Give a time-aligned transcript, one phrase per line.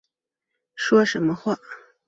[0.73, 1.59] 说什么话